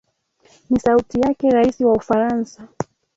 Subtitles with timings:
[0.69, 2.67] ni sauti yake rais wa ufaransa